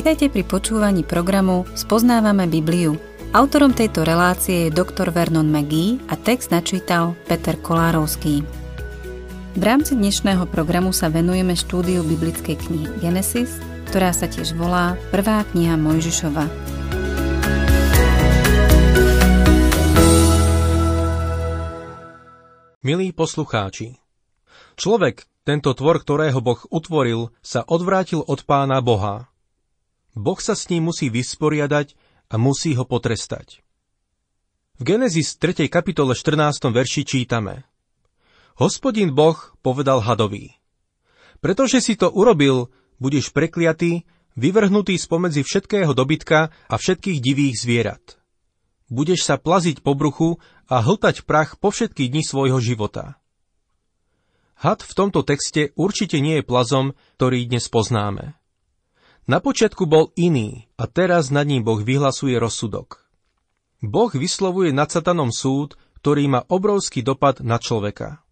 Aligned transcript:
Vitajte 0.00 0.32
pri 0.32 0.48
počúvaní 0.48 1.04
programu 1.04 1.68
Spoznávame 1.76 2.48
Bibliu. 2.48 2.96
Autorom 3.36 3.76
tejto 3.76 4.00
relácie 4.00 4.64
je 4.64 4.72
dr. 4.72 5.12
Vernon 5.12 5.44
McGee 5.44 6.00
a 6.08 6.16
text 6.16 6.48
načítal 6.48 7.12
Peter 7.28 7.60
Kolárovský. 7.60 8.40
V 9.52 9.60
rámci 9.60 10.00
dnešného 10.00 10.48
programu 10.48 10.96
sa 10.96 11.12
venujeme 11.12 11.52
štúdiu 11.52 12.00
biblickej 12.00 12.56
knihy 12.56 12.88
Genesis, 13.04 13.60
ktorá 13.92 14.16
sa 14.16 14.24
tiež 14.24 14.56
volá 14.56 14.96
Prvá 15.12 15.44
kniha 15.52 15.76
Mojžišova. 15.76 16.48
Milí 22.80 23.12
poslucháči, 23.12 24.00
človek, 24.80 25.28
tento 25.44 25.76
tvor, 25.76 26.00
ktorého 26.00 26.40
Boh 26.40 26.64
utvoril, 26.72 27.36
sa 27.44 27.68
odvrátil 27.68 28.24
od 28.24 28.48
pána 28.48 28.80
Boha 28.80 29.29
Boh 30.20 30.36
sa 30.36 30.52
s 30.52 30.68
ním 30.68 30.92
musí 30.92 31.08
vysporiadať 31.08 31.96
a 32.28 32.36
musí 32.36 32.76
ho 32.76 32.84
potrestať. 32.84 33.64
V 34.76 34.82
Genesis 34.84 35.40
3. 35.40 35.64
kapitole 35.72 36.12
14. 36.12 36.68
verši 36.68 37.08
čítame 37.08 37.64
Hospodin 38.60 39.16
Boh 39.16 39.40
povedal 39.64 40.04
hadovi 40.04 40.52
Pretože 41.40 41.80
si 41.80 41.96
to 41.96 42.12
urobil, 42.12 42.68
budeš 43.00 43.32
prekliatý, 43.32 44.04
vyvrhnutý 44.36 45.00
spomedzi 45.00 45.40
všetkého 45.40 45.96
dobytka 45.96 46.52
a 46.68 46.74
všetkých 46.76 47.18
divých 47.24 47.56
zvierat. 47.56 48.20
Budeš 48.92 49.24
sa 49.24 49.40
plaziť 49.40 49.80
po 49.80 49.96
bruchu 49.96 50.36
a 50.68 50.84
hltať 50.84 51.24
prach 51.24 51.56
po 51.56 51.72
všetky 51.72 52.12
dni 52.12 52.20
svojho 52.20 52.60
života. 52.60 53.16
Had 54.60 54.84
v 54.84 54.92
tomto 54.92 55.24
texte 55.24 55.72
určite 55.80 56.20
nie 56.20 56.40
je 56.40 56.44
plazom, 56.44 56.92
ktorý 57.16 57.48
dnes 57.48 57.64
poznáme. 57.72 58.39
Na 59.28 59.40
počiatku 59.40 59.84
bol 59.84 60.12
iný 60.16 60.68
a 60.80 60.88
teraz 60.88 61.28
nad 61.28 61.44
ním 61.44 61.64
Boh 61.64 61.80
vyhlasuje 61.80 62.36
rozsudok. 62.40 63.04
Boh 63.80 64.12
vyslovuje 64.12 64.72
nad 64.76 64.92
satanom 64.92 65.32
súd, 65.32 65.80
ktorý 66.00 66.28
má 66.28 66.40
obrovský 66.48 67.04
dopad 67.04 67.44
na 67.44 67.60
človeka. 67.60 68.24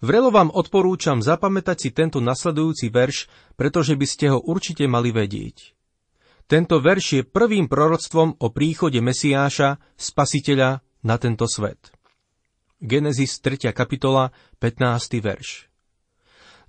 Vrelo 0.00 0.32
vám 0.32 0.48
odporúčam 0.48 1.20
zapamätať 1.20 1.76
si 1.76 1.88
tento 1.92 2.24
nasledujúci 2.24 2.88
verš, 2.88 3.28
pretože 3.60 3.92
by 3.92 4.06
ste 4.08 4.32
ho 4.32 4.40
určite 4.40 4.88
mali 4.88 5.12
vedieť. 5.12 5.76
Tento 6.48 6.80
verš 6.80 7.06
je 7.20 7.22
prvým 7.22 7.68
proroctvom 7.68 8.40
o 8.40 8.46
príchode 8.48 8.98
Mesiáša, 9.04 9.76
spasiteľa 10.00 10.80
na 11.04 11.16
tento 11.20 11.44
svet. 11.44 11.92
Genesis 12.80 13.44
3. 13.44 13.76
kapitola, 13.76 14.32
15. 14.56 15.20
verš. 15.20 15.68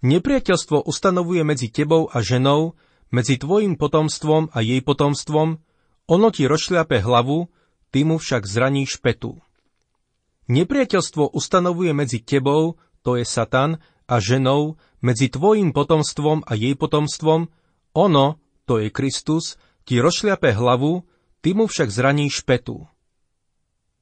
Nepriateľstvo 0.04 0.84
ustanovuje 0.84 1.42
medzi 1.48 1.72
tebou 1.72 2.12
a 2.12 2.20
ženou, 2.20 2.76
medzi 3.12 3.38
tvojim 3.38 3.76
potomstvom 3.76 4.50
a 4.56 4.64
jej 4.64 4.80
potomstvom, 4.82 5.60
ono 6.08 6.28
ti 6.32 6.48
rozšľape 6.48 7.04
hlavu, 7.04 7.52
ty 7.92 8.08
mu 8.08 8.18
však 8.18 8.48
zraníš 8.48 9.00
petu. 9.04 9.40
Nepriateľstvo 10.52 11.32
ustanovuje 11.32 11.92
medzi 11.96 12.20
tebou, 12.24 12.80
to 13.04 13.16
je 13.16 13.24
Satan, 13.24 13.80
a 14.12 14.20
ženou, 14.20 14.76
medzi 15.00 15.32
tvojim 15.32 15.72
potomstvom 15.72 16.44
a 16.44 16.52
jej 16.60 16.76
potomstvom, 16.76 17.48
ono, 17.96 18.40
to 18.68 18.84
je 18.84 18.92
Kristus, 18.92 19.56
ti 19.88 20.04
rozšľape 20.04 20.52
hlavu, 20.52 21.08
ty 21.40 21.56
mu 21.56 21.68
však 21.72 21.88
zraníš 21.88 22.44
petu. 22.44 22.88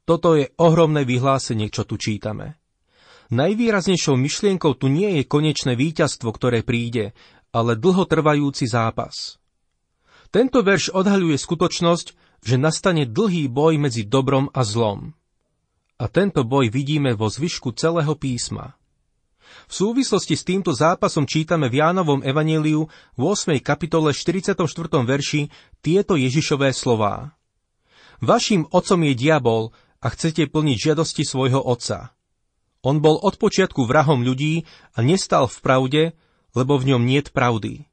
Toto 0.09 0.33
je 0.33 0.49
ohromné 0.57 1.05
vyhlásenie, 1.05 1.69
čo 1.69 1.85
tu 1.85 2.01
čítame. 2.01 2.57
Najvýraznejšou 3.29 4.17
myšlienkou 4.17 4.73
tu 4.73 4.89
nie 4.89 5.21
je 5.21 5.23
konečné 5.29 5.77
víťazstvo, 5.77 6.33
ktoré 6.33 6.65
príde, 6.65 7.13
ale 7.49 7.77
dlhotrvajúci 7.77 8.69
zápas. 8.69 9.39
Tento 10.29 10.61
verš 10.61 10.93
odhaľuje 10.93 11.37
skutočnosť, 11.41 12.07
že 12.45 12.55
nastane 12.61 13.09
dlhý 13.09 13.49
boj 13.49 13.81
medzi 13.81 14.05
dobrom 14.05 14.53
a 14.53 14.61
zlom. 14.61 15.17
A 15.99 16.05
tento 16.07 16.45
boj 16.45 16.71
vidíme 16.71 17.17
vo 17.17 17.27
zvyšku 17.27 17.75
celého 17.75 18.13
písma. 18.15 18.79
V 19.65 19.73
súvislosti 19.73 20.37
s 20.37 20.45
týmto 20.45 20.71
zápasom 20.71 21.25
čítame 21.25 21.67
v 21.67 21.81
Jánovom 21.81 22.21
evaníliu 22.21 22.85
v 23.17 23.21
8. 23.21 23.57
kapitole 23.59 24.13
44. 24.13 24.55
verši 25.03 25.49
tieto 25.81 26.13
Ježišové 26.13 26.71
slová. 26.71 27.33
Vaším 28.21 28.69
otcom 28.69 29.01
je 29.09 29.13
diabol 29.17 29.63
a 29.99 30.07
chcete 30.13 30.47
plniť 30.47 30.77
žiadosti 30.77 31.23
svojho 31.25 31.59
otca. 31.59 32.13
On 32.85 33.03
bol 33.03 33.19
od 33.19 33.35
počiatku 33.35 33.83
vrahom 33.83 34.23
ľudí 34.23 34.63
a 34.95 35.03
nestal 35.03 35.51
v 35.51 35.57
pravde, 35.59 36.01
lebo 36.53 36.77
v 36.79 36.95
ňom 36.95 37.03
niet 37.05 37.29
pravdy. 37.33 37.85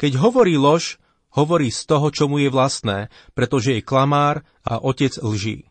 Keď 0.00 0.18
hovorí 0.18 0.58
lož, 0.58 0.98
hovorí 1.34 1.70
z 1.70 1.86
toho, 1.86 2.08
čo 2.10 2.30
mu 2.30 2.38
je 2.38 2.50
vlastné, 2.50 3.10
pretože 3.34 3.78
je 3.78 3.86
klamár 3.86 4.46
a 4.62 4.78
otec 4.78 5.14
lží. 5.20 5.68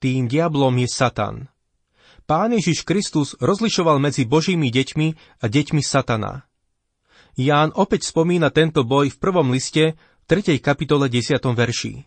Tým 0.00 0.28
diablom 0.28 0.76
je 0.80 0.88
Satan. 0.88 1.48
Pán 2.26 2.50
Ježiš 2.52 2.82
Kristus 2.82 3.38
rozlišoval 3.38 4.02
medzi 4.02 4.26
Božími 4.26 4.68
deťmi 4.74 5.08
a 5.40 5.44
deťmi 5.46 5.82
Satana. 5.84 6.42
Ján 7.38 7.70
opäť 7.76 8.10
spomína 8.10 8.50
tento 8.50 8.82
boj 8.82 9.14
v 9.14 9.20
prvom 9.22 9.54
liste, 9.54 9.94
3. 10.26 10.58
kapitole 10.58 11.06
10. 11.06 11.38
verši. 11.38 12.02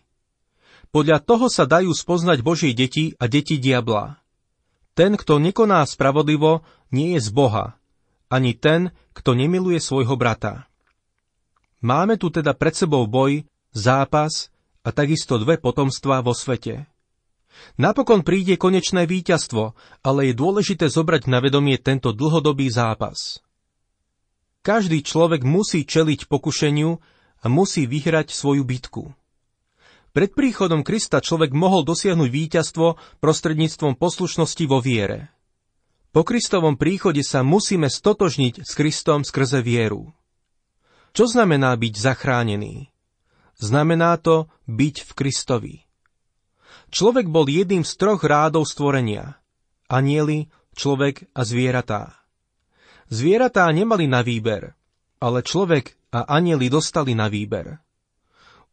Podľa 0.92 1.18
toho 1.24 1.48
sa 1.48 1.64
dajú 1.64 1.88
spoznať 1.94 2.44
Božie 2.44 2.76
deti 2.76 3.16
a 3.16 3.30
deti 3.32 3.56
diabla. 3.56 4.20
Ten, 4.92 5.16
kto 5.16 5.40
nekoná 5.40 5.86
spravodlivo, 5.88 6.66
nie 6.92 7.16
je 7.16 7.24
z 7.24 7.30
Boha, 7.32 7.79
ani 8.30 8.54
ten, 8.54 8.94
kto 9.12 9.34
nemiluje 9.34 9.82
svojho 9.82 10.14
brata. 10.14 10.70
Máme 11.82 12.16
tu 12.16 12.30
teda 12.30 12.54
pred 12.54 12.72
sebou 12.72 13.04
boj, 13.10 13.44
zápas 13.74 14.48
a 14.86 14.94
takisto 14.94 15.36
dve 15.36 15.58
potomstvá 15.58 16.22
vo 16.22 16.32
svete. 16.32 16.86
Napokon 17.76 18.22
príde 18.22 18.54
konečné 18.54 19.04
víťazstvo, 19.10 19.74
ale 20.06 20.30
je 20.30 20.34
dôležité 20.38 20.86
zobrať 20.86 21.26
na 21.26 21.42
vedomie 21.42 21.76
tento 21.76 22.14
dlhodobý 22.14 22.70
zápas. 22.70 23.42
Každý 24.60 25.02
človek 25.02 25.42
musí 25.42 25.82
čeliť 25.88 26.28
pokušeniu 26.28 26.90
a 27.40 27.46
musí 27.48 27.88
vyhrať 27.88 28.30
svoju 28.30 28.62
bitku. 28.62 29.10
Pred 30.10 30.30
príchodom 30.34 30.82
Krista 30.82 31.22
človek 31.22 31.54
mohol 31.54 31.86
dosiahnuť 31.86 32.28
víťazstvo 32.28 32.86
prostredníctvom 33.22 33.96
poslušnosti 33.96 34.64
vo 34.66 34.82
viere. 34.82 35.32
Po 36.10 36.26
Kristovom 36.26 36.74
príchode 36.74 37.22
sa 37.22 37.46
musíme 37.46 37.86
stotožniť 37.86 38.66
s 38.66 38.74
Kristom 38.74 39.22
skrze 39.22 39.62
vieru. 39.62 40.10
Čo 41.14 41.30
znamená 41.30 41.70
byť 41.78 41.94
zachránený? 41.94 42.90
Znamená 43.62 44.18
to 44.18 44.50
byť 44.66 44.96
v 45.06 45.10
Kristovi. 45.14 45.76
Človek 46.90 47.30
bol 47.30 47.46
jedným 47.46 47.86
z 47.86 47.94
troch 47.94 48.26
rádov 48.26 48.66
stvorenia. 48.66 49.38
Anieli, 49.86 50.50
človek 50.74 51.30
a 51.30 51.46
zvieratá. 51.46 52.18
Zvieratá 53.06 53.70
nemali 53.70 54.10
na 54.10 54.26
výber, 54.26 54.74
ale 55.22 55.46
človek 55.46 55.94
a 56.10 56.26
anieli 56.26 56.66
dostali 56.66 57.14
na 57.14 57.30
výber. 57.30 57.78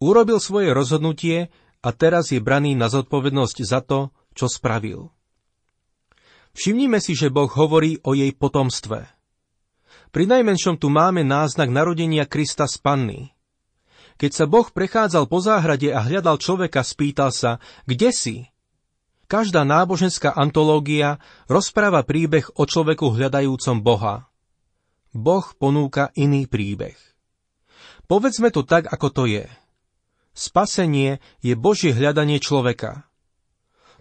Urobil 0.02 0.42
svoje 0.42 0.74
rozhodnutie 0.74 1.54
a 1.86 1.90
teraz 1.94 2.34
je 2.34 2.42
braný 2.42 2.74
na 2.74 2.90
zodpovednosť 2.90 3.58
za 3.62 3.86
to, 3.86 4.10
čo 4.34 4.50
spravil. 4.50 5.14
Všimnime 6.58 6.98
si, 6.98 7.14
že 7.14 7.30
Boh 7.30 7.54
hovorí 7.54 8.02
o 8.02 8.18
jej 8.18 8.34
potomstve. 8.34 9.06
Pri 10.10 10.26
najmenšom 10.26 10.82
tu 10.82 10.90
máme 10.90 11.22
náznak 11.22 11.70
narodenia 11.70 12.26
Krista 12.26 12.66
z 12.66 12.82
Panny. 12.82 13.22
Keď 14.18 14.32
sa 14.34 14.46
Boh 14.50 14.66
prechádzal 14.66 15.30
po 15.30 15.38
záhrade 15.38 15.94
a 15.94 16.02
hľadal 16.02 16.42
človeka, 16.42 16.82
spýtal 16.82 17.30
sa, 17.30 17.62
kde 17.86 18.10
si? 18.10 18.36
Každá 19.30 19.62
náboženská 19.70 20.34
antológia 20.34 21.22
rozpráva 21.46 22.02
príbeh 22.02 22.50
o 22.58 22.66
človeku 22.66 23.14
hľadajúcom 23.14 23.78
Boha. 23.86 24.26
Boh 25.14 25.46
ponúka 25.62 26.10
iný 26.18 26.50
príbeh. 26.50 26.98
Povedzme 28.10 28.50
to 28.50 28.66
tak, 28.66 28.90
ako 28.90 29.14
to 29.14 29.24
je. 29.30 29.46
Spasenie 30.34 31.22
je 31.46 31.54
Božie 31.54 31.94
hľadanie 31.94 32.42
človeka. 32.42 33.06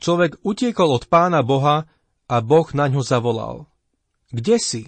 Človek 0.01 0.41
utiekol 0.41 0.89
od 0.97 1.05
pána 1.13 1.45
Boha 1.45 1.85
a 2.27 2.43
Boh 2.43 2.67
na 2.75 2.91
ňo 2.91 3.03
zavolal. 3.03 3.71
Kde 4.35 4.59
si? 4.59 4.85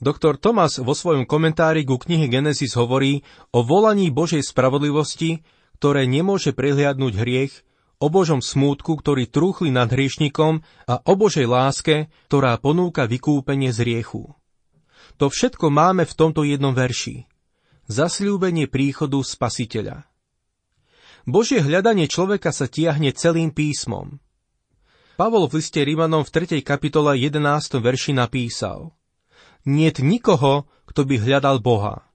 Doktor 0.00 0.36
Thomas 0.36 0.76
vo 0.76 0.92
svojom 0.92 1.24
komentári 1.24 1.88
ku 1.88 1.96
knihe 1.96 2.28
Genesis 2.28 2.76
hovorí 2.76 3.24
o 3.52 3.64
volaní 3.64 4.12
Božej 4.12 4.44
spravodlivosti, 4.44 5.40
ktoré 5.80 6.04
nemôže 6.04 6.52
prehliadnúť 6.52 7.14
hriech, 7.16 7.54
o 8.00 8.08
Božom 8.08 8.40
smútku, 8.40 8.96
ktorý 8.96 9.28
trúchli 9.28 9.68
nad 9.68 9.92
hriešnikom 9.92 10.64
a 10.88 10.94
o 11.04 11.12
Božej 11.16 11.44
láske, 11.44 12.08
ktorá 12.32 12.56
ponúka 12.56 13.04
vykúpenie 13.04 13.76
z 13.76 13.84
riechu. 13.84 14.32
To 15.20 15.28
všetko 15.28 15.68
máme 15.68 16.08
v 16.08 16.16
tomto 16.16 16.48
jednom 16.48 16.72
verši. 16.72 17.28
Zasľúbenie 17.92 18.72
príchodu 18.72 19.20
Spasiteľa. 19.20 20.08
Božie 21.28 21.60
hľadanie 21.60 22.08
človeka 22.08 22.56
sa 22.56 22.64
tiahne 22.64 23.12
celým 23.12 23.52
písmom. 23.52 24.16
Pavol 25.20 25.52
v 25.52 25.60
liste 25.60 25.76
Rímanom 25.76 26.24
v 26.24 26.32
3. 26.32 26.64
kapitole 26.64 27.12
11. 27.12 27.44
verši 27.76 28.16
napísal 28.16 28.96
Niet 29.68 30.00
nikoho, 30.00 30.64
kto 30.88 31.04
by 31.04 31.20
hľadal 31.20 31.60
Boha. 31.60 32.08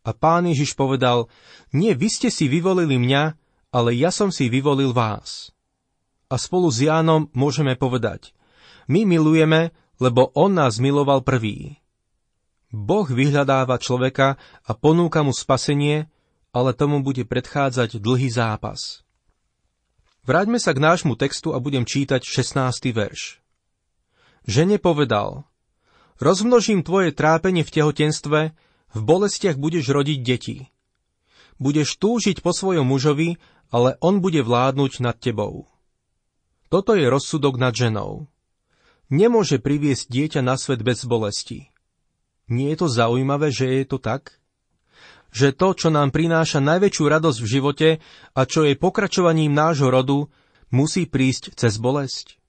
A 0.00 0.16
pán 0.16 0.48
Ježiš 0.48 0.72
povedal, 0.72 1.28
nie 1.76 1.92
vy 1.92 2.08
ste 2.08 2.32
si 2.32 2.48
vyvolili 2.48 2.96
mňa, 2.96 3.36
ale 3.68 3.92
ja 3.92 4.08
som 4.08 4.32
si 4.32 4.48
vyvolil 4.48 4.96
vás. 4.96 5.52
A 6.32 6.40
spolu 6.40 6.72
s 6.72 6.80
Jánom 6.80 7.28
môžeme 7.36 7.76
povedať, 7.76 8.32
my 8.88 9.04
milujeme, 9.04 9.76
lebo 10.00 10.32
on 10.32 10.56
nás 10.56 10.80
miloval 10.80 11.20
prvý. 11.20 11.76
Boh 12.72 13.04
vyhľadáva 13.04 13.76
človeka 13.76 14.40
a 14.64 14.72
ponúka 14.72 15.20
mu 15.20 15.36
spasenie, 15.36 16.08
ale 16.56 16.72
tomu 16.72 17.04
bude 17.04 17.28
predchádzať 17.28 18.00
dlhý 18.00 18.32
zápas. 18.32 19.04
Vráťme 20.28 20.60
sa 20.60 20.76
k 20.76 20.84
nášmu 20.84 21.16
textu 21.16 21.56
a 21.56 21.58
budem 21.58 21.88
čítať 21.88 22.20
16. 22.20 22.92
verš. 22.92 23.40
Žene 24.44 24.76
povedal, 24.76 25.48
rozmnožím 26.20 26.84
tvoje 26.84 27.16
trápenie 27.16 27.64
v 27.64 27.72
tehotenstve, 27.72 28.40
v 28.92 29.00
bolestiach 29.00 29.56
budeš 29.56 29.88
rodiť 29.88 30.18
deti. 30.20 30.68
Budeš 31.56 31.96
túžiť 31.96 32.44
po 32.44 32.52
svojom 32.52 32.84
mužovi, 32.84 33.40
ale 33.72 33.96
on 34.04 34.20
bude 34.20 34.44
vládnuť 34.44 35.00
nad 35.00 35.16
tebou. 35.16 35.64
Toto 36.68 36.92
je 36.92 37.08
rozsudok 37.08 37.56
nad 37.56 37.72
ženou. 37.72 38.28
Nemôže 39.08 39.56
priviesť 39.56 40.12
dieťa 40.12 40.40
na 40.44 40.60
svet 40.60 40.84
bez 40.84 41.08
bolesti. 41.08 41.72
Nie 42.52 42.76
je 42.76 42.84
to 42.84 42.88
zaujímavé, 42.92 43.48
že 43.48 43.64
je 43.80 43.84
to 43.88 43.96
tak? 43.96 44.37
Že 45.28 45.48
to, 45.54 45.68
čo 45.76 45.88
nám 45.92 46.08
prináša 46.08 46.58
najväčšiu 46.64 47.04
radosť 47.04 47.38
v 47.44 47.48
živote 47.48 47.88
a 48.32 48.40
čo 48.48 48.64
je 48.64 48.74
pokračovaním 48.78 49.52
nášho 49.52 49.92
rodu, 49.92 50.28
musí 50.72 51.04
prísť 51.04 51.56
cez 51.56 51.76
bolesť? 51.76 52.40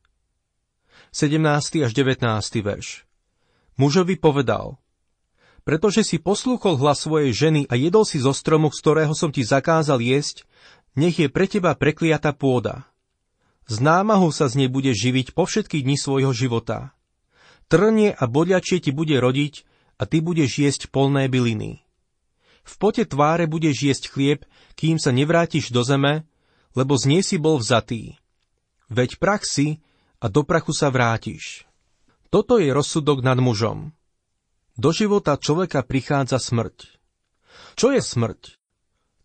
17. 1.11 1.85
až 1.85 1.91
19. 1.91 2.21
verš. 2.61 3.03
Mužovi 3.79 4.19
povedal, 4.19 4.77
pretože 5.63 6.05
si 6.05 6.17
poslúchol 6.21 6.77
hlas 6.79 7.03
svojej 7.03 7.33
ženy 7.33 7.61
a 7.67 7.75
jedol 7.75 8.05
si 8.07 8.21
zo 8.21 8.33
stromu, 8.33 8.71
z 8.71 8.79
ktorého 8.81 9.13
som 9.15 9.33
ti 9.33 9.41
zakázal 9.41 9.99
jesť, 10.01 10.45
nech 10.97 11.19
je 11.19 11.31
pre 11.31 11.45
teba 11.45 11.75
prekliata 11.75 12.33
pôda. 12.33 12.89
Z 13.69 13.81
námahu 13.85 14.33
sa 14.33 14.49
z 14.49 14.65
nej 14.65 14.69
bude 14.69 14.89
živiť 14.89 15.37
po 15.37 15.45
všetky 15.45 15.85
dni 15.85 15.93
svojho 15.93 16.33
života. 16.33 16.97
Trnie 17.69 18.17
a 18.17 18.25
bodľačie 18.25 18.81
ti 18.81 18.89
bude 18.89 19.13
rodiť 19.21 19.61
a 20.01 20.09
ty 20.09 20.25
budeš 20.25 20.57
jesť 20.57 20.81
polné 20.89 21.29
byliny. 21.29 21.85
V 22.69 22.73
pote 22.77 23.01
tváre 23.01 23.49
budeš 23.49 23.81
jesť 23.81 24.13
chlieb, 24.13 24.39
kým 24.77 25.01
sa 25.01 25.09
nevrátiš 25.09 25.73
do 25.73 25.81
zeme, 25.81 26.29
lebo 26.77 26.93
z 26.93 27.09
nej 27.09 27.21
si 27.25 27.41
bol 27.41 27.57
vzatý. 27.57 28.21
Veď 28.93 29.17
prach 29.17 29.41
si 29.41 29.81
a 30.21 30.29
do 30.29 30.45
prachu 30.45 30.69
sa 30.77 30.93
vrátiš. 30.93 31.65
Toto 32.29 32.61
je 32.61 32.69
rozsudok 32.69 33.25
nad 33.25 33.41
mužom. 33.41 33.89
Do 34.77 34.93
života 34.93 35.33
človeka 35.33 35.81
prichádza 35.81 36.37
smrť. 36.37 37.01
Čo 37.73 37.89
je 37.89 38.05
smrť? 38.05 38.61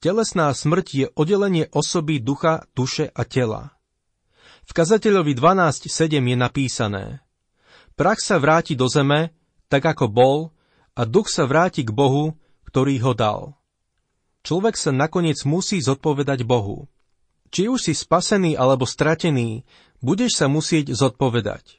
Telesná 0.01 0.49
smrť 0.49 0.87
je 0.89 1.07
oddelenie 1.13 1.69
osoby 1.69 2.25
ducha, 2.25 2.65
duše 2.73 3.13
a 3.13 3.29
tela. 3.29 3.77
V 4.65 4.73
kazateľovi 4.73 5.37
12.7 5.37 5.93
je 6.17 6.37
napísané 6.37 7.05
Prach 7.93 8.25
sa 8.25 8.41
vráti 8.41 8.73
do 8.73 8.89
zeme, 8.89 9.37
tak 9.69 9.85
ako 9.85 10.09
bol, 10.09 10.37
a 10.97 11.05
duch 11.05 11.29
sa 11.29 11.45
vráti 11.45 11.85
k 11.85 11.93
Bohu, 11.93 12.41
ktorý 12.75 12.99
ho 13.07 13.15
dal. 13.15 13.41
Človek 14.43 14.75
sa 14.75 14.91
nakoniec 14.91 15.47
musí 15.47 15.79
zodpovedať 15.79 16.43
Bohu. 16.43 16.91
Či 17.55 17.71
už 17.71 17.87
si 17.87 17.95
spasený 17.95 18.59
alebo 18.59 18.83
stratený, 18.83 19.63
budeš 20.03 20.43
sa 20.43 20.51
musieť 20.51 20.91
zodpovedať. 20.91 21.79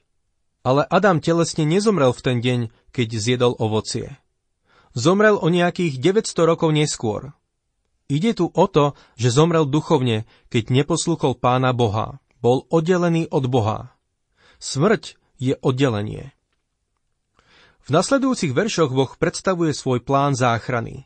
Ale 0.63 0.87
Adam 0.87 1.19
telesne 1.19 1.67
nezomrel 1.67 2.15
v 2.15 2.23
ten 2.23 2.37
deň, 2.39 2.59
keď 2.95 3.07
zjedol 3.11 3.59
ovocie. 3.59 4.15
Zomrel 4.95 5.35
o 5.35 5.51
nejakých 5.51 5.99
900 5.99 6.31
rokov 6.47 6.71
neskôr. 6.71 7.35
Ide 8.07 8.31
tu 8.31 8.47
o 8.47 8.65
to, 8.71 8.95
že 9.19 9.35
zomrel 9.35 9.67
duchovne, 9.67 10.23
keď 10.47 10.71
neposlúchol 10.71 11.35
pána 11.35 11.75
Boha. 11.75 12.23
Bol 12.39 12.63
oddelený 12.71 13.27
od 13.35 13.51
Boha. 13.51 13.91
Smrť 14.63 15.19
je 15.43 15.59
oddelenie. 15.59 16.31
V 17.85 17.93
nasledujúcich 17.93 18.49
veršoch 18.49 18.89
Boh 18.89 19.13
predstavuje 19.13 19.69
svoj 19.69 20.01
plán 20.01 20.33
záchrany. 20.33 21.05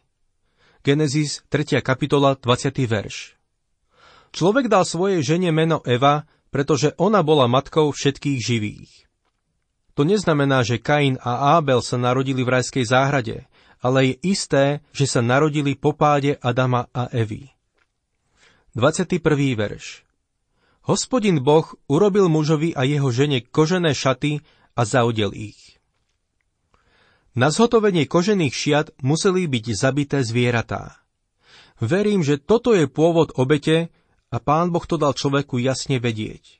Genesis 0.79 1.43
3. 1.51 1.83
kapitola 1.83 2.39
20. 2.39 2.71
verš. 2.87 3.35
Človek 4.31 4.71
dal 4.71 4.87
svojej 4.87 5.19
žene 5.19 5.51
meno 5.51 5.83
Eva, 5.83 6.23
pretože 6.55 6.95
ona 6.95 7.19
bola 7.19 7.51
matkou 7.51 7.91
všetkých 7.91 8.39
živých. 8.39 9.11
To 9.99 10.07
neznamená, 10.07 10.63
že 10.63 10.79
Kain 10.79 11.19
a 11.19 11.59
Ábel 11.59 11.83
sa 11.83 11.99
narodili 11.99 12.47
v 12.47 12.55
rajskej 12.55 12.87
záhrade, 12.87 13.43
ale 13.83 14.15
je 14.15 14.31
isté, 14.31 14.79
že 14.95 15.03
sa 15.03 15.19
narodili 15.19 15.75
po 15.75 15.91
páde 15.91 16.39
Adama 16.39 16.87
a 16.95 17.11
Evy. 17.11 17.51
21. 18.79 19.19
verš 19.59 20.07
Hospodin 20.87 21.43
Boh 21.43 21.67
urobil 21.91 22.31
mužovi 22.31 22.71
a 22.71 22.87
jeho 22.87 23.11
žene 23.11 23.43
kožené 23.43 23.91
šaty 23.91 24.39
a 24.79 24.87
zaudel 24.87 25.35
ich. 25.35 25.68
Na 27.37 27.53
zhotovenie 27.53 28.09
kožených 28.09 28.53
šiat 28.53 28.87
museli 29.05 29.45
byť 29.45 29.65
zabité 29.77 30.25
zvieratá. 30.25 30.97
Verím, 31.79 32.25
že 32.25 32.41
toto 32.41 32.75
je 32.75 32.89
pôvod 32.89 33.31
obete 33.37 33.93
a 34.29 34.37
pán 34.37 34.73
Boh 34.73 34.83
to 34.83 34.99
dal 34.99 35.13
človeku 35.13 35.61
jasne 35.61 36.01
vedieť. 36.01 36.59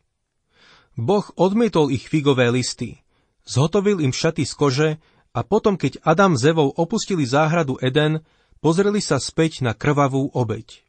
Boh 1.00 1.26
odmietol 1.36 1.90
ich 1.90 2.08
figové 2.08 2.52
listy, 2.52 3.02
zhotovil 3.48 4.04
im 4.04 4.12
šaty 4.12 4.44
z 4.44 4.54
kože 4.54 4.90
a 5.32 5.40
potom, 5.46 5.78
keď 5.80 6.02
Adam 6.04 6.36
s 6.36 6.44
Evou 6.44 6.74
opustili 6.74 7.24
záhradu 7.24 7.78
Eden, 7.80 8.26
pozreli 8.60 9.00
sa 9.00 9.22
späť 9.22 9.64
na 9.64 9.78
krvavú 9.78 10.34
obeď. 10.34 10.84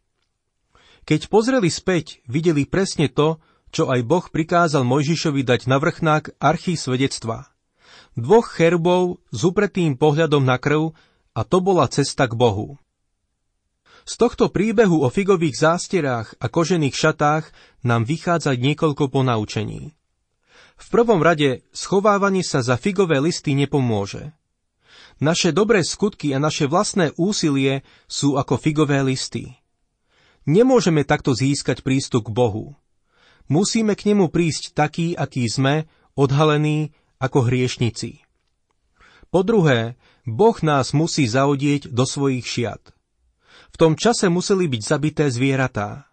Keď 1.05 1.31
pozreli 1.33 1.73
späť, 1.73 2.21
videli 2.29 2.69
presne 2.69 3.09
to, 3.09 3.41
čo 3.71 3.87
aj 3.89 4.01
Boh 4.03 4.27
prikázal 4.27 4.83
Mojžišovi 4.83 5.47
dať 5.47 5.71
na 5.71 5.79
vrchnák 5.79 6.43
archí 6.43 6.75
svedectva. 6.75 7.51
Dvoch 8.19 8.51
cherbov 8.57 9.23
s 9.31 9.41
upretým 9.47 9.95
pohľadom 9.95 10.43
na 10.43 10.59
krv 10.59 10.93
a 11.35 11.41
to 11.47 11.59
bola 11.63 11.87
cesta 11.87 12.27
k 12.27 12.35
Bohu. 12.35 12.77
Z 14.09 14.19
tohto 14.19 14.51
príbehu 14.51 15.05
o 15.05 15.09
figových 15.13 15.61
zásterách 15.61 16.35
a 16.41 16.47
kožených 16.51 16.97
šatách 16.97 17.45
nám 17.87 18.09
vychádza 18.09 18.57
niekoľko 18.57 19.13
ponaučení. 19.13 19.95
V 20.81 20.87
prvom 20.89 21.21
rade 21.21 21.61
schovávanie 21.77 22.41
sa 22.41 22.65
za 22.65 22.81
figové 22.81 23.21
listy 23.21 23.53
nepomôže. 23.53 24.33
Naše 25.21 25.53
dobré 25.53 25.85
skutky 25.85 26.33
a 26.33 26.41
naše 26.41 26.65
vlastné 26.65 27.13
úsilie 27.21 27.85
sú 28.09 28.41
ako 28.41 28.57
figové 28.57 29.05
listy. 29.05 29.61
Nemôžeme 30.49 31.05
takto 31.05 31.37
získať 31.37 31.85
prístup 31.85 32.33
k 32.33 32.35
Bohu. 32.35 32.73
Musíme 33.45 33.93
k 33.93 34.09
nemu 34.09 34.33
prísť 34.33 34.73
taký, 34.73 35.13
aký 35.13 35.45
sme, 35.45 35.85
odhalení 36.17 36.97
ako 37.21 37.47
hriešnici. 37.47 38.25
Po 39.31 39.47
druhé, 39.47 39.95
Boh 40.27 40.57
nás 40.65 40.91
musí 40.91 41.29
zaudieť 41.29 41.93
do 41.93 42.03
svojich 42.03 42.43
šiat. 42.43 42.83
V 43.71 43.77
tom 43.79 43.95
čase 43.95 44.27
museli 44.27 44.67
byť 44.67 44.83
zabité 44.83 45.31
zvieratá. 45.31 46.11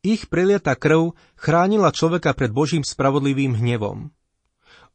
Ich 0.00 0.30
preliata 0.30 0.78
krv 0.78 1.12
chránila 1.36 1.92
človeka 1.92 2.32
pred 2.32 2.54
Božím 2.54 2.86
spravodlivým 2.86 3.58
hnevom. 3.58 4.14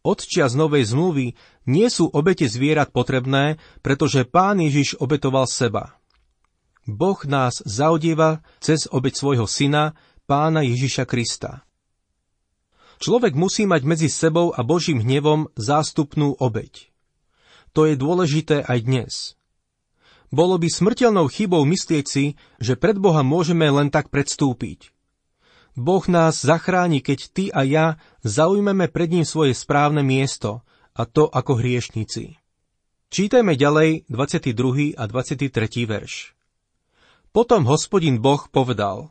Od 0.02 0.18
čias 0.18 0.58
novej 0.58 0.90
zmluvy 0.90 1.38
nie 1.70 1.88
sú 1.94 2.10
obete 2.10 2.50
zvierat 2.50 2.90
potrebné, 2.90 3.62
pretože 3.86 4.26
Pán 4.26 4.58
Ježiš 4.58 4.98
obetoval 4.98 5.46
seba. 5.46 6.02
Boh 6.90 7.22
nás 7.30 7.62
zaudieva 7.62 8.42
cez 8.58 8.90
obeť 8.90 9.14
svojho 9.22 9.46
syna, 9.46 9.94
Pána 10.26 10.66
Ježiša 10.66 11.06
Krista. 11.06 11.62
Človek 13.02 13.34
musí 13.34 13.66
mať 13.66 13.82
medzi 13.82 14.14
sebou 14.14 14.54
a 14.54 14.62
Božím 14.62 15.02
hnevom 15.02 15.50
zástupnú 15.58 16.38
obeť. 16.38 16.94
To 17.74 17.90
je 17.90 17.98
dôležité 17.98 18.62
aj 18.62 18.80
dnes. 18.86 19.14
Bolo 20.30 20.62
by 20.62 20.70
smrteľnou 20.70 21.26
chybou 21.26 21.66
myslieť 21.66 22.06
si, 22.06 22.38
že 22.62 22.78
pred 22.78 23.02
Boha 23.02 23.26
môžeme 23.26 23.66
len 23.74 23.90
tak 23.90 24.14
predstúpiť. 24.14 24.94
Boh 25.74 26.06
nás 26.06 26.46
zachráni, 26.46 27.02
keď 27.02 27.20
ty 27.34 27.46
a 27.50 27.66
ja 27.66 27.86
zaujmeme 28.22 28.86
pred 28.86 29.10
ním 29.10 29.26
svoje 29.26 29.58
správne 29.58 30.06
miesto, 30.06 30.62
a 30.94 31.10
to 31.10 31.26
ako 31.26 31.58
hriešnici. 31.58 32.38
Čítajme 33.10 33.58
ďalej 33.58 34.06
22. 34.14 34.94
a 34.94 35.04
23. 35.10 35.50
verš. 35.90 36.38
Potom 37.34 37.66
hospodin 37.66 38.22
Boh 38.22 38.46
povedal, 38.52 39.10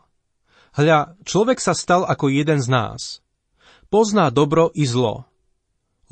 Hľa, 0.78 1.18
človek 1.26 1.59
sa 1.59 1.75
stal 1.75 2.06
ako 2.06 2.30
jeden 2.30 2.62
z 2.62 2.68
nás. 2.70 3.18
Pozná 3.90 4.30
dobro 4.30 4.70
i 4.70 4.87
zlo. 4.87 5.26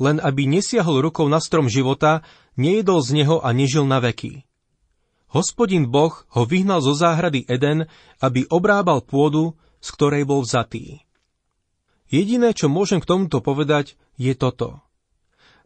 Len 0.03 0.19
aby 0.19 0.43
nesiahol 0.47 0.99
rukou 0.99 1.31
na 1.31 1.39
strom 1.39 1.71
života, 1.71 2.27
nejedol 2.59 2.99
z 2.99 3.23
neho 3.23 3.39
a 3.39 3.55
nežil 3.55 3.87
na 3.87 4.03
veky. 4.03 4.43
Hospodin 5.31 5.87
Boh 5.87 6.11
ho 6.35 6.43
vyhnal 6.43 6.83
zo 6.83 6.91
záhrady 6.91 7.47
Eden, 7.47 7.87
aby 8.19 8.43
obrábal 8.51 8.99
pôdu, 8.99 9.55
z 9.79 9.87
ktorej 9.95 10.23
bol 10.27 10.43
vzatý. 10.43 11.07
Jediné, 12.11 12.51
čo 12.51 12.67
môžem 12.67 12.99
k 12.99 13.07
tomuto 13.07 13.39
povedať, 13.39 13.95
je 14.19 14.33
toto. 14.35 14.83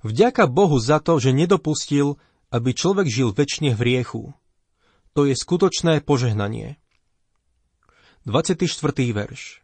Vďaka 0.04 0.52
Bohu 0.52 0.78
za 0.78 1.00
to, 1.00 1.18
že 1.18 1.32
nedopustil, 1.32 2.20
aby 2.52 2.76
človek 2.76 3.08
žil 3.10 3.34
väčšine 3.34 3.74
v 3.74 3.82
riechu. 3.82 4.24
to 5.18 5.26
je 5.26 5.34
skutočné 5.34 6.04
požehnanie. 6.04 6.78
24. 8.28 8.68
verš 9.16 9.64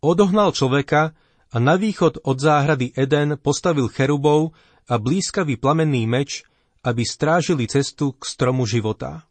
Odohnal 0.00 0.52
človeka 0.56 1.12
a 1.54 1.62
na 1.62 1.78
východ 1.78 2.26
od 2.26 2.36
záhrady 2.42 2.90
Eden 2.98 3.38
postavil 3.38 3.86
cherubov 3.86 4.58
a 4.90 4.98
blízkavý 4.98 5.54
plamenný 5.54 6.02
meč, 6.02 6.42
aby 6.82 7.06
strážili 7.06 7.70
cestu 7.70 8.10
k 8.18 8.26
stromu 8.26 8.66
života. 8.66 9.22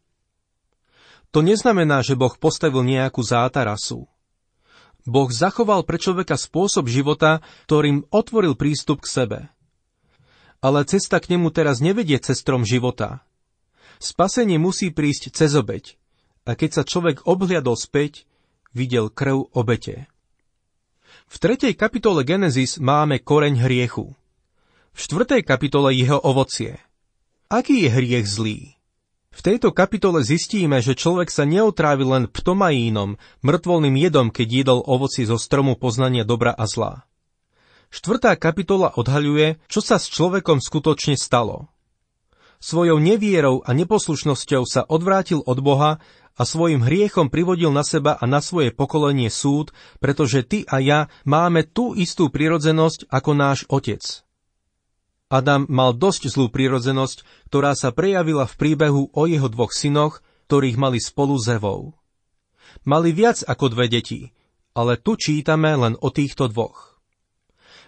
To 1.36 1.44
neznamená, 1.44 2.00
že 2.00 2.16
Boh 2.16 2.32
postavil 2.32 2.80
nejakú 2.80 3.20
zátarasu. 3.20 4.08
Boh 5.04 5.28
zachoval 5.28 5.84
pre 5.84 6.00
človeka 6.00 6.40
spôsob 6.40 6.88
života, 6.88 7.44
ktorým 7.68 8.08
otvoril 8.08 8.56
prístup 8.56 9.04
k 9.04 9.12
sebe. 9.12 9.38
Ale 10.64 10.88
cesta 10.88 11.20
k 11.20 11.36
nemu 11.36 11.52
teraz 11.52 11.84
nevedie 11.84 12.16
cez 12.24 12.40
strom 12.40 12.64
života. 12.64 13.20
Spasenie 14.00 14.56
musí 14.56 14.88
prísť 14.88 15.28
cez 15.36 15.52
obeď. 15.52 16.00
A 16.48 16.56
keď 16.56 16.80
sa 16.80 16.82
človek 16.88 17.28
obhliadol 17.28 17.76
späť, 17.76 18.24
videl 18.72 19.12
krv 19.12 19.52
obete. 19.52 20.08
V 21.30 21.36
tretej 21.40 21.74
kapitole 21.74 22.22
Genesis 22.22 22.76
máme 22.76 23.20
koreň 23.20 23.64
hriechu. 23.64 24.12
V 24.94 24.98
štvrtej 24.98 25.42
kapitole 25.42 25.90
jeho 25.96 26.20
ovocie. 26.20 26.78
Aký 27.50 27.84
je 27.84 27.90
hriech 27.90 28.28
zlý? 28.28 28.74
V 29.34 29.40
tejto 29.42 29.74
kapitole 29.74 30.22
zistíme, 30.22 30.78
že 30.78 30.94
človek 30.94 31.26
sa 31.26 31.42
neotrávil 31.42 32.06
len 32.06 32.24
ptomajínom, 32.30 33.18
mŕtvolným 33.42 33.98
jedom, 33.98 34.30
keď 34.30 34.48
jedol 34.62 34.80
ovoci 34.86 35.26
zo 35.26 35.34
stromu 35.34 35.74
poznania 35.74 36.22
dobra 36.22 36.54
a 36.54 36.70
zla. 36.70 37.02
Štvrtá 37.90 38.38
kapitola 38.38 38.94
odhaľuje, 38.94 39.58
čo 39.66 39.82
sa 39.82 39.98
s 39.98 40.06
človekom 40.06 40.62
skutočne 40.62 41.18
stalo. 41.18 41.66
Svojou 42.62 42.96
nevierou 43.02 43.60
a 43.60 43.74
neposlušnosťou 43.74 44.62
sa 44.64 44.86
odvrátil 44.86 45.42
od 45.42 45.58
Boha 45.60 46.00
a 46.34 46.42
svojim 46.42 46.82
hriechom 46.82 47.30
privodil 47.30 47.70
na 47.70 47.86
seba 47.86 48.18
a 48.18 48.24
na 48.26 48.42
svoje 48.42 48.74
pokolenie 48.74 49.30
súd, 49.30 49.70
pretože 50.02 50.42
ty 50.42 50.66
a 50.66 50.82
ja 50.82 51.00
máme 51.22 51.62
tú 51.62 51.94
istú 51.94 52.30
prirodzenosť 52.30 53.06
ako 53.06 53.30
náš 53.38 53.62
otec. 53.70 54.02
Adam 55.30 55.66
mal 55.70 55.94
dosť 55.94 56.30
zlú 56.30 56.50
prirodzenosť, 56.50 57.48
ktorá 57.50 57.74
sa 57.74 57.90
prejavila 57.90 58.46
v 58.46 58.54
príbehu 58.54 59.02
o 59.10 59.22
jeho 59.26 59.48
dvoch 59.50 59.74
synoch, 59.74 60.22
ktorých 60.46 60.76
mali 60.78 61.00
spolu 61.00 61.38
s 61.40 61.48
Evou. 61.48 61.96
Mali 62.84 63.14
viac 63.14 63.40
ako 63.46 63.72
dve 63.72 63.86
deti, 63.88 64.30
ale 64.74 64.98
tu 65.00 65.16
čítame 65.16 65.72
len 65.74 65.94
o 65.98 66.10
týchto 66.10 66.50
dvoch. 66.50 66.98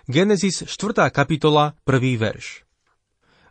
Genesis 0.07 0.63
4. 0.63 1.11
kapitola, 1.11 1.75
1. 1.83 1.99
verš. 2.15 2.63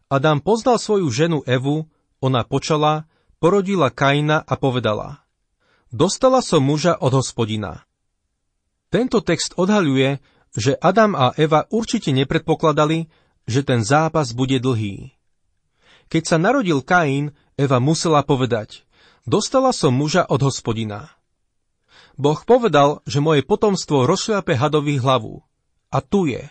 Adam 0.08 0.40
poznal 0.40 0.80
svoju 0.80 1.12
ženu 1.12 1.44
Evu, 1.44 1.92
ona 2.24 2.48
počala 2.48 3.12
porodila 3.46 3.94
Kaina 3.94 4.42
a 4.42 4.58
povedala 4.58 5.22
Dostala 5.94 6.42
som 6.42 6.66
muža 6.66 6.98
od 6.98 7.14
hospodina. 7.14 7.86
Tento 8.90 9.22
text 9.22 9.54
odhaľuje, 9.54 10.18
že 10.58 10.74
Adam 10.82 11.14
a 11.14 11.30
Eva 11.38 11.70
určite 11.70 12.10
nepredpokladali, 12.10 13.06
že 13.46 13.62
ten 13.62 13.86
zápas 13.86 14.34
bude 14.34 14.58
dlhý. 14.58 15.14
Keď 16.10 16.24
sa 16.26 16.42
narodil 16.42 16.82
Kain, 16.82 17.38
Eva 17.54 17.78
musela 17.78 18.26
povedať 18.26 18.82
Dostala 19.30 19.70
som 19.78 19.94
muža 19.94 20.26
od 20.26 20.42
hospodina. 20.42 21.14
Boh 22.18 22.42
povedal, 22.50 23.06
že 23.06 23.22
moje 23.22 23.46
potomstvo 23.46 24.10
rozšľape 24.10 24.58
hadovi 24.58 24.98
hlavu. 24.98 25.46
A 25.94 26.02
tu 26.02 26.26
je. 26.26 26.50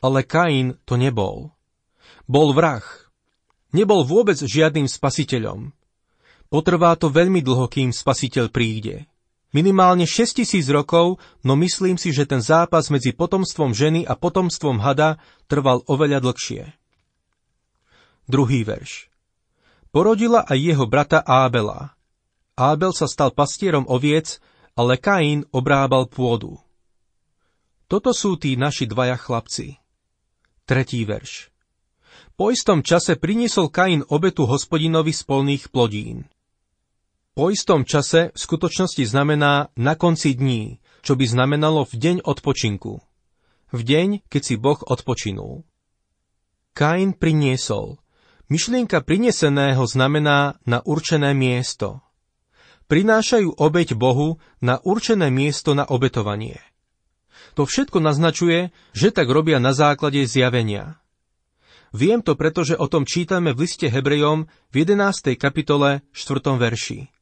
Ale 0.00 0.24
Kain 0.24 0.80
to 0.88 0.96
nebol. 0.96 1.52
Bol 2.24 2.56
vrah. 2.56 2.84
Nebol 3.76 4.08
vôbec 4.08 4.40
žiadnym 4.40 4.88
spasiteľom. 4.88 5.76
Potrvá 6.48 6.96
to 6.96 7.12
veľmi 7.12 7.44
dlho, 7.44 7.68
kým 7.68 7.92
spasiteľ 7.92 8.48
príde. 8.48 9.04
Minimálne 9.52 10.04
6 10.04 10.44
tisíc 10.44 10.68
rokov, 10.68 11.20
no 11.40 11.56
myslím 11.56 11.96
si, 11.96 12.12
že 12.12 12.28
ten 12.28 12.40
zápas 12.40 12.92
medzi 12.92 13.16
potomstvom 13.16 13.72
ženy 13.72 14.04
a 14.04 14.12
potomstvom 14.12 14.80
hada 14.80 15.20
trval 15.48 15.84
oveľa 15.88 16.20
dlhšie. 16.24 16.72
Druhý 18.28 18.60
verš. 18.64 19.08
Porodila 19.88 20.44
aj 20.44 20.58
jeho 20.60 20.84
brata 20.84 21.24
Ábela. 21.24 21.96
Ábel 22.60 22.92
sa 22.92 23.08
stal 23.08 23.32
pastierom 23.32 23.88
oviec, 23.88 24.36
ale 24.76 25.00
Kain 25.00 25.48
obrábal 25.48 26.08
pôdu. 26.12 26.60
Toto 27.88 28.12
sú 28.12 28.36
tí 28.36 28.52
naši 28.60 28.84
dvaja 28.84 29.16
chlapci. 29.16 29.80
Tretí 30.68 31.08
verš. 31.08 31.48
Po 32.36 32.52
istom 32.52 32.84
čase 32.84 33.16
priniesol 33.16 33.72
Kain 33.72 34.04
obetu 34.12 34.44
hospodinovi 34.44 35.16
z 35.16 35.24
polných 35.24 35.72
plodín. 35.72 36.28
Po 37.38 37.54
istom 37.54 37.86
čase 37.86 38.34
v 38.34 38.38
skutočnosti 38.50 39.06
znamená 39.06 39.70
na 39.78 39.94
konci 39.94 40.34
dní, 40.34 40.82
čo 41.06 41.14
by 41.14 41.22
znamenalo 41.22 41.86
v 41.86 41.94
deň 41.94 42.16
odpočinku. 42.26 42.98
V 43.70 43.80
deň, 43.86 44.26
keď 44.26 44.42
si 44.42 44.58
Boh 44.58 44.82
odpočinul. 44.82 45.62
Kain 46.74 47.14
priniesol. 47.14 48.02
Myšlienka 48.50 49.06
prineseného 49.06 49.86
znamená 49.86 50.58
na 50.66 50.82
určené 50.82 51.30
miesto. 51.30 52.02
Prinášajú 52.90 53.54
obeď 53.54 53.94
Bohu 53.94 54.42
na 54.58 54.82
určené 54.82 55.30
miesto 55.30 55.78
na 55.78 55.86
obetovanie. 55.86 56.58
To 57.54 57.70
všetko 57.70 58.02
naznačuje, 58.02 58.74
že 58.98 59.14
tak 59.14 59.30
robia 59.30 59.62
na 59.62 59.70
základe 59.70 60.26
zjavenia. 60.26 60.98
Viem 61.94 62.18
to, 62.18 62.34
pretože 62.34 62.74
o 62.74 62.90
tom 62.90 63.06
čítame 63.06 63.54
v 63.54 63.62
liste 63.62 63.86
Hebrejom 63.86 64.50
v 64.74 64.82
11. 64.82 65.38
kapitole 65.38 66.02
4. 66.10 66.58
verši. 66.58 67.17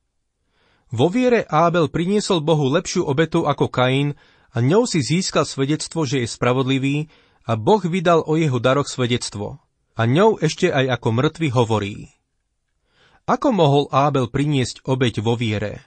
Vo 0.94 1.10
viere 1.10 1.42
Ábel 1.50 1.90
priniesol 1.90 2.38
Bohu 2.46 2.70
lepšiu 2.70 3.02
obetu 3.02 3.42
ako 3.42 3.66
Kain 3.66 4.14
a 4.54 4.62
ňou 4.62 4.86
si 4.86 5.02
získal 5.02 5.42
svedectvo, 5.42 6.06
že 6.06 6.22
je 6.22 6.28
spravodlivý 6.30 7.10
a 7.42 7.58
Boh 7.58 7.82
vydal 7.82 8.22
o 8.22 8.38
jeho 8.38 8.62
daroch 8.62 8.86
svedectvo. 8.86 9.58
A 9.98 10.02
ňou 10.06 10.38
ešte 10.38 10.70
aj 10.70 11.00
ako 11.00 11.08
mŕtvy 11.10 11.48
hovorí. 11.50 11.96
Ako 13.26 13.50
mohol 13.50 13.90
Ábel 13.90 14.30
priniesť 14.30 14.86
obeť 14.86 15.18
vo 15.18 15.34
viere? 15.34 15.82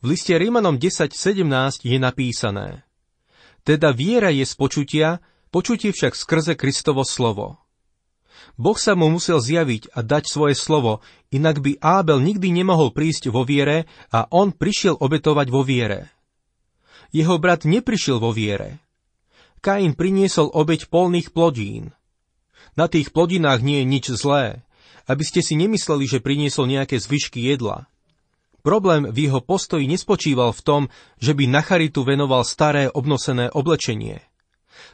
V 0.00 0.16
liste 0.16 0.32
Rímanom 0.32 0.80
10.17 0.80 1.84
je 1.84 1.98
napísané 2.00 2.88
Teda 3.66 3.92
viera 3.92 4.32
je 4.32 4.46
z 4.48 4.54
počutia, 4.56 5.08
počutie 5.52 5.92
však 5.92 6.16
skrze 6.16 6.54
Kristovo 6.56 7.04
slovo. 7.04 7.67
Boh 8.56 8.78
sa 8.78 8.96
mu 8.96 9.10
musel 9.12 9.42
zjaviť 9.42 9.92
a 9.92 10.00
dať 10.00 10.24
svoje 10.30 10.54
slovo, 10.56 11.04
inak 11.34 11.60
by 11.60 11.76
Ábel 11.82 12.22
nikdy 12.22 12.54
nemohol 12.54 12.94
prísť 12.94 13.28
vo 13.28 13.44
viere 13.44 13.90
a 14.14 14.24
on 14.32 14.54
prišiel 14.54 14.96
obetovať 14.96 15.46
vo 15.52 15.66
viere. 15.66 16.08
Jeho 17.10 17.40
brat 17.40 17.64
neprišiel 17.66 18.20
vo 18.22 18.32
viere. 18.32 18.80
Kain 19.58 19.96
priniesol 19.98 20.52
obeť 20.54 20.86
polných 20.86 21.34
plodín. 21.34 21.90
Na 22.78 22.86
tých 22.86 23.10
plodinách 23.10 23.64
nie 23.64 23.82
je 23.82 23.90
nič 23.90 24.06
zlé, 24.14 24.62
aby 25.08 25.24
ste 25.24 25.42
si 25.42 25.56
nemysleli, 25.56 26.04
že 26.06 26.22
priniesol 26.22 26.68
nejaké 26.68 27.00
zvyšky 27.00 27.42
jedla. 27.42 27.88
Problém 28.60 29.08
v 29.08 29.30
jeho 29.30 29.40
postoji 29.40 29.88
nespočíval 29.88 30.52
v 30.52 30.60
tom, 30.60 30.82
že 31.16 31.32
by 31.32 31.48
na 31.48 31.64
charitu 31.64 32.04
venoval 32.04 32.44
staré 32.44 32.92
obnosené 32.92 33.48
oblečenie. 33.48 34.27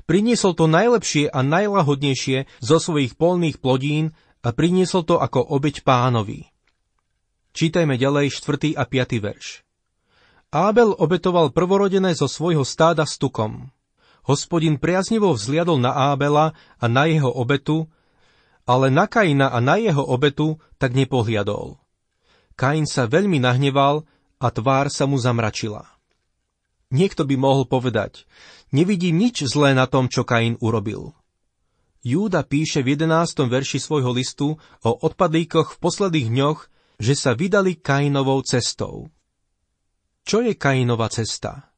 Priniesol 0.04 0.52
to 0.58 0.68
najlepšie 0.68 1.30
a 1.30 1.40
najlahodnejšie 1.40 2.46
zo 2.60 2.76
svojich 2.76 3.16
polných 3.16 3.58
plodín 3.62 4.12
a 4.44 4.52
priniesol 4.52 5.08
to 5.08 5.16
ako 5.16 5.40
obeď 5.40 5.80
pánovi. 5.86 6.50
Čítajme 7.54 7.94
ďalej 7.94 8.34
4. 8.34 8.74
a 8.74 8.82
5. 8.82 9.24
verš. 9.24 9.62
Ábel 10.50 10.90
obetoval 10.94 11.54
prvorodené 11.54 12.14
zo 12.14 12.26
svojho 12.26 12.66
stáda 12.66 13.06
s 13.06 13.18
tukom. 13.18 13.70
Hospodin 14.26 14.78
priaznivo 14.78 15.30
vzliadol 15.34 15.78
na 15.78 16.14
Ábela 16.14 16.54
a 16.78 16.86
na 16.90 17.06
jeho 17.06 17.30
obetu, 17.30 17.86
ale 18.66 18.90
na 18.90 19.06
Kaina 19.06 19.54
a 19.54 19.62
na 19.62 19.78
jeho 19.78 20.02
obetu 20.02 20.58
tak 20.82 20.98
nepohliadol. 20.98 21.78
Kain 22.54 22.86
sa 22.86 23.06
veľmi 23.06 23.42
nahneval 23.42 24.06
a 24.38 24.46
tvár 24.50 24.90
sa 24.90 25.06
mu 25.06 25.18
zamračila. 25.18 25.93
Niekto 26.94 27.26
by 27.26 27.34
mohol 27.34 27.66
povedať, 27.66 28.22
nevidím 28.70 29.18
nič 29.18 29.42
zlé 29.50 29.74
na 29.74 29.90
tom, 29.90 30.06
čo 30.06 30.22
Kain 30.22 30.54
urobil. 30.62 31.10
Júda 32.06 32.46
píše 32.46 32.86
v 32.86 32.94
11. 32.94 33.50
verši 33.50 33.82
svojho 33.82 34.14
listu 34.14 34.54
o 34.60 34.90
odpadlíkoch 35.02 35.74
v 35.74 35.80
posledných 35.82 36.28
dňoch, 36.30 36.60
že 37.02 37.18
sa 37.18 37.34
vydali 37.34 37.80
Kainovou 37.80 38.38
cestou. 38.46 39.10
Čo 40.22 40.44
je 40.44 40.54
Kainova 40.54 41.10
cesta? 41.10 41.74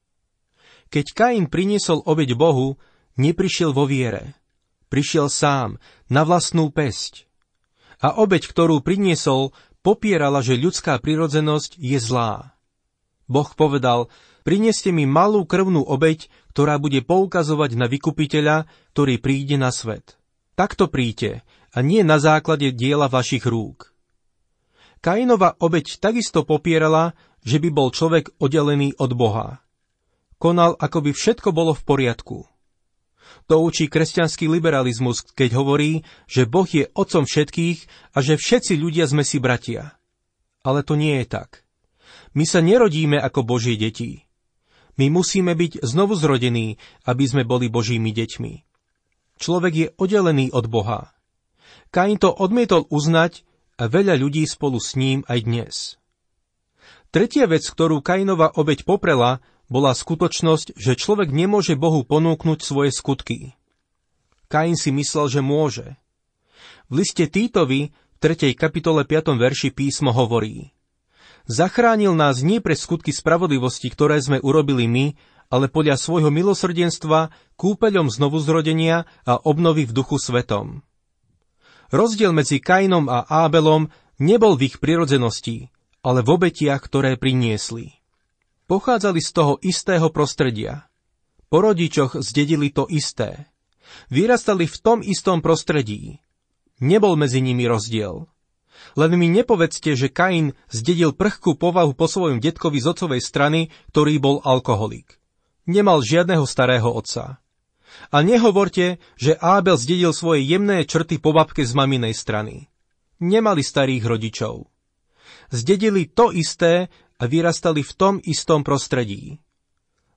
Keď 0.93 1.07
Kain 1.17 1.45
priniesol 1.49 2.05
obeď 2.05 2.37
Bohu, 2.37 2.77
neprišiel 3.17 3.73
vo 3.73 3.89
viere. 3.89 4.37
Prišiel 4.93 5.33
sám, 5.33 5.81
na 6.13 6.23
vlastnú 6.23 6.69
pesť. 6.69 7.25
A 8.05 8.21
obeď, 8.21 8.51
ktorú 8.53 8.85
priniesol, 8.85 9.57
popierala, 9.81 10.45
že 10.45 10.61
ľudská 10.61 11.01
prirodzenosť 11.01 11.81
je 11.81 11.99
zlá. 12.03 12.56
Boh 13.27 13.51
povedal, 13.55 14.07
Prineste 14.47 14.95
mi 14.95 15.11
malú 15.11 15.43
krvnú 15.43 15.83
obeď, 15.83 16.31
ktorá 16.55 16.79
bude 16.79 17.03
poukazovať 17.03 17.75
na 17.75 17.91
vykupiteľa, 17.91 18.71
ktorý 18.95 19.19
príde 19.19 19.59
na 19.59 19.75
svet. 19.75 20.15
Takto 20.55 20.87
príďte, 20.87 21.43
a 21.75 21.83
nie 21.83 22.07
na 22.07 22.23
základe 22.23 22.71
diela 22.71 23.11
vašich 23.11 23.43
rúk. 23.43 23.91
Kainova 25.03 25.59
obeď 25.59 25.99
takisto 25.99 26.47
popierala, 26.47 27.19
že 27.43 27.59
by 27.59 27.69
bol 27.75 27.91
človek 27.91 28.39
oddelený 28.39 28.95
od 29.03 29.13
Boha. 29.19 29.67
Konal, 30.39 30.79
ako 30.79 30.99
by 31.05 31.11
všetko 31.11 31.51
bolo 31.51 31.75
v 31.75 31.83
poriadku. 31.83 32.39
To 33.51 33.55
učí 33.67 33.91
kresťanský 33.91 34.47
liberalizmus, 34.47 35.27
keď 35.35 35.59
hovorí, 35.59 36.07
že 36.31 36.47
Boh 36.47 36.67
je 36.67 36.87
otcom 36.95 37.27
všetkých 37.27 37.79
a 38.15 38.19
že 38.23 38.39
všetci 38.39 38.79
ľudia 38.79 39.11
sme 39.11 39.27
si 39.27 39.43
bratia. 39.43 39.99
Ale 40.63 40.87
to 40.87 40.95
nie 40.95 41.19
je 41.23 41.27
tak. 41.27 41.66
My 42.37 42.45
sa 42.45 42.61
nerodíme 42.61 43.17
ako 43.17 43.49
Božie 43.49 43.81
deti. 43.81 44.29
My 45.01 45.09
musíme 45.09 45.57
byť 45.57 45.81
znovu 45.81 46.13
zrodení, 46.21 46.77
aby 47.09 47.25
sme 47.25 47.49
boli 47.49 47.73
Božími 47.73 48.13
deťmi. 48.13 48.53
Človek 49.41 49.73
je 49.73 49.87
oddelený 49.97 50.53
od 50.53 50.69
Boha. 50.69 51.17
Kain 51.89 52.21
to 52.21 52.29
odmietol 52.29 52.85
uznať 52.93 53.45
a 53.81 53.89
veľa 53.89 54.21
ľudí 54.21 54.45
spolu 54.45 54.77
s 54.77 54.97
ním 55.01 55.25
aj 55.33 55.39
dnes. 55.49 55.75
Tretia 57.09 57.49
vec, 57.49 57.65
ktorú 57.65 58.05
Kainova 58.05 58.53
obeď 58.53 58.85
poprela, 58.85 59.41
bola 59.73 59.97
skutočnosť, 59.97 60.77
že 60.77 60.93
človek 60.93 61.33
nemôže 61.33 61.73
Bohu 61.73 62.05
ponúknuť 62.05 62.61
svoje 62.61 62.93
skutky. 62.93 63.57
Kain 64.53 64.77
si 64.77 64.93
myslel, 64.93 65.33
že 65.33 65.41
môže. 65.41 65.97
V 66.93 67.01
liste 67.01 67.25
Týtovi 67.25 67.91
v 67.91 68.17
3. 68.21 68.53
kapitole 68.53 69.09
5. 69.09 69.41
verši 69.41 69.73
písmo 69.73 70.13
hovorí 70.13 70.76
Zachránil 71.47 72.19
nás 72.19 72.43
nie 72.43 72.59
pre 72.59 72.75
skutky 72.75 73.15
spravodlivosti, 73.15 73.87
ktoré 73.87 74.19
sme 74.19 74.43
urobili 74.43 74.91
my, 74.91 75.07
ale 75.47 75.71
podľa 75.71 75.95
svojho 75.95 76.35
milosrdenstva 76.35 77.31
kúpeľom 77.55 78.11
znovuzrodenia 78.11 79.07
a 79.23 79.39
obnovy 79.39 79.87
v 79.87 79.95
duchu 79.95 80.19
svetom. 80.19 80.83
Rozdiel 81.95 82.35
medzi 82.35 82.59
Kainom 82.59 83.07
a 83.07 83.23
Ábelom 83.31 83.95
nebol 84.19 84.59
v 84.59 84.75
ich 84.75 84.83
prirodzenosti, 84.83 85.71
ale 86.03 86.27
v 86.27 86.35
obetiach, 86.35 86.83
ktoré 86.83 87.15
priniesli. 87.15 87.95
Pochádzali 88.67 89.23
z 89.23 89.31
toho 89.31 89.55
istého 89.63 90.11
prostredia. 90.11 90.91
Po 91.47 91.63
rodičoch 91.63 92.19
zdedili 92.19 92.75
to 92.75 92.91
isté. 92.91 93.47
Vyrastali 94.11 94.67
v 94.67 94.77
tom 94.83 94.99
istom 94.99 95.39
prostredí. 95.39 96.19
Nebol 96.83 97.15
medzi 97.15 97.39
nimi 97.39 97.71
rozdiel. 97.71 98.27
Len 98.97 99.13
mi 99.17 99.29
nepovedzte, 99.29 99.93
že 99.95 100.13
Kain 100.13 100.57
zdedil 100.73 101.13
prchkú 101.13 101.57
povahu 101.57 101.93
po 101.93 102.09
svojom 102.09 102.41
detkovi 102.41 102.81
z 102.81 102.93
otcovej 102.93 103.23
strany, 103.23 103.61
ktorý 103.93 104.21
bol 104.21 104.37
alkoholik. 104.45 105.21
Nemal 105.67 106.01
žiadneho 106.01 106.47
starého 106.47 106.87
otca. 106.87 107.43
A 108.13 108.17
nehovorte, 108.21 109.03
že 109.17 109.39
Ábel 109.41 109.81
zdedil 109.81 110.13
svoje 110.13 110.45
jemné 110.45 110.85
črty 110.85 111.19
po 111.19 111.33
babke 111.33 111.65
z 111.65 111.73
maminej 111.73 112.13
strany. 112.13 112.69
Nemali 113.19 113.65
starých 113.65 114.05
rodičov. 114.05 114.69
Zdedili 115.49 116.11
to 116.11 116.35
isté, 116.35 116.93
a 117.17 117.25
vyrastali 117.25 117.81
v 117.81 117.93
tom 117.97 118.15
istom 118.21 118.61
prostredí. 118.61 119.41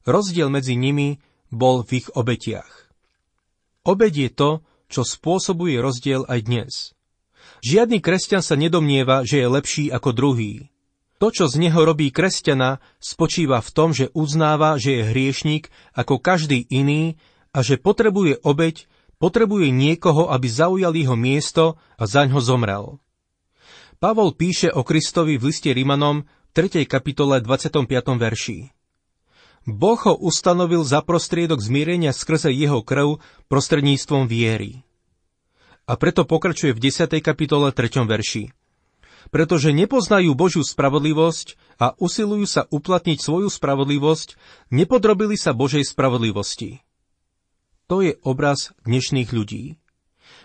Rozdiel 0.03 0.51
medzi 0.51 0.75
nimi 0.75 1.19
bol 1.51 1.83
v 1.83 2.03
ich 2.03 2.07
obetiach. 2.11 2.91
Obed 3.87 4.11
je 4.11 4.29
to, 4.31 4.59
čo 4.91 5.07
spôsobuje 5.07 5.79
rozdiel 5.79 6.27
aj 6.27 6.39
dnes. 6.43 6.73
Žiadny 7.59 7.99
kresťan 7.99 8.43
sa 8.43 8.55
nedomnieva, 8.55 9.27
že 9.27 9.43
je 9.43 9.47
lepší 9.47 9.85
ako 9.91 10.15
druhý. 10.15 10.71
To, 11.19 11.27
čo 11.35 11.51
z 11.51 11.59
neho 11.59 11.83
robí 11.83 12.15
kresťana, 12.15 12.79
spočíva 13.03 13.59
v 13.59 13.69
tom, 13.75 13.91
že 13.91 14.07
uznáva, 14.15 14.79
že 14.79 14.99
je 14.99 15.03
hriešnik 15.11 15.67
ako 15.91 16.15
každý 16.23 16.63
iný 16.71 17.19
a 17.51 17.59
že 17.59 17.75
potrebuje 17.75 18.39
obeď, 18.39 18.87
potrebuje 19.19 19.67
niekoho, 19.67 20.31
aby 20.31 20.47
zaujal 20.47 20.95
jeho 20.95 21.19
miesto 21.19 21.75
a 21.99 22.07
zaň 22.07 22.39
ho 22.39 22.41
zomrel. 22.41 22.85
Pavol 23.99 24.31
píše 24.31 24.71
o 24.71 24.87
Kristovi 24.87 25.35
v 25.35 25.51
liste 25.51 25.75
Rimanom 25.75 26.23
3. 26.55 26.87
kapitole 26.87 27.43
25. 27.43 27.83
verši. 28.15 28.71
Boh 29.67 29.99
ho 29.99 30.15
ustanovil 30.15 30.87
za 30.87 31.03
prostriedok 31.03 31.59
zmierenia 31.59 32.15
skrze 32.15 32.47
jeho 32.55 32.79
krv 32.79 33.19
prostredníctvom 33.51 34.23
viery. 34.23 34.87
A 35.89 35.97
preto 35.97 36.21
pokračuje 36.21 36.77
v 36.77 36.93
10. 36.93 37.17
kapitole 37.17 37.73
3. 37.73 38.05
verši. 38.05 38.53
Pretože 39.33 39.73
nepoznajú 39.73 40.37
Božiu 40.37 40.61
spravodlivosť 40.61 41.57
a 41.81 41.97
usilujú 41.97 42.45
sa 42.45 42.69
uplatniť 42.69 43.17
svoju 43.17 43.49
spravodlivosť, 43.49 44.37
nepodrobili 44.69 45.33
sa 45.33 45.57
Božej 45.57 45.81
spravodlivosti. 45.89 46.85
To 47.89 48.05
je 48.05 48.21
obraz 48.21 48.69
dnešných 48.85 49.33
ľudí. 49.33 49.81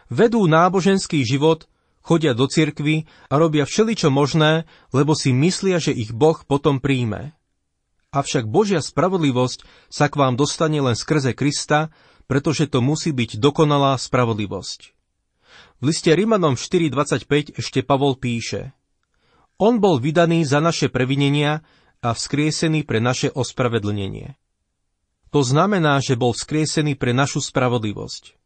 Vedú 0.09 0.49
náboženský 0.49 1.21
život, 1.29 1.69
chodia 2.01 2.33
do 2.33 2.49
cirkvy 2.49 3.05
a 3.29 3.35
robia 3.37 3.69
všeličo 3.69 4.09
možné, 4.09 4.65
lebo 4.97 5.13
si 5.13 5.37
myslia, 5.37 5.77
že 5.77 5.93
ich 5.93 6.17
Boh 6.17 6.41
potom 6.41 6.81
príjme. 6.81 7.37
Avšak 8.17 8.49
Božia 8.49 8.81
spravodlivosť 8.81 9.93
sa 9.93 10.09
k 10.09 10.17
vám 10.17 10.41
dostane 10.41 10.81
len 10.81 10.97
skrze 10.97 11.37
Krista, 11.37 11.93
pretože 12.25 12.65
to 12.65 12.81
musí 12.81 13.13
byť 13.13 13.37
dokonalá 13.37 14.01
spravodlivosť. 14.01 14.94
V 15.83 15.93
liste 15.93 16.11
Rimanom 16.11 16.57
4.25 16.57 17.61
ešte 17.61 17.81
Pavol 17.85 18.17
píše 18.17 18.73
On 19.61 19.79
bol 19.83 20.01
vydaný 20.01 20.47
za 20.49 20.63
naše 20.63 20.89
previnenia 20.89 21.63
a 22.05 22.13
vzkriesený 22.13 22.85
pre 22.85 23.01
naše 23.01 23.33
ospravedlnenie. 23.33 24.37
To 25.35 25.41
znamená, 25.43 25.99
že 25.99 26.15
bol 26.15 26.31
vzkriesený 26.31 26.95
pre 26.95 27.11
našu 27.11 27.43
spravodlivosť. 27.43 28.39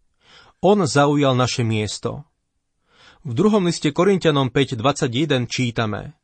On 0.64 0.80
zaujal 0.88 1.36
naše 1.36 1.60
miesto. 1.60 2.24
V 3.26 3.36
druhom 3.36 3.68
liste 3.68 3.92
Korintianom 3.92 4.48
5.21 4.48 5.44
čítame 5.50 6.16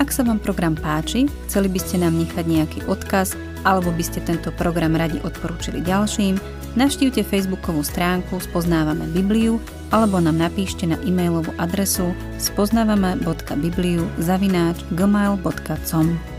Ak 0.00 0.08
sa 0.08 0.24
vám 0.24 0.40
program 0.40 0.80
páči, 0.80 1.28
chceli 1.44 1.68
by 1.68 1.76
ste 1.76 2.00
nám 2.00 2.16
nechať 2.16 2.44
nejaký 2.48 2.88
odkaz 2.88 3.36
alebo 3.66 3.90
by 3.92 4.04
ste 4.04 4.22
tento 4.22 4.54
program 4.54 4.96
radi 4.96 5.18
odporúčili 5.20 5.82
ďalším, 5.82 6.38
navštívte 6.78 7.26
facebookovú 7.26 7.82
stránku 7.82 8.38
Spoznávame 8.38 9.08
Bibliu 9.10 9.58
alebo 9.90 10.22
nám 10.22 10.38
napíšte 10.38 10.86
na 10.86 10.96
e-mailovú 11.02 11.50
adresu 11.58 12.14
spoznávame.bibliu 12.38 14.06
zavináč 14.22 14.78
gmail.com. 14.94 16.29